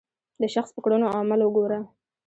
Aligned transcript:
د 0.41 0.43
شخص 0.53 0.69
په 0.75 0.79
کړنو 0.85 1.05
او 1.09 1.15
عمل 1.21 1.39
وګوره. 1.43 1.79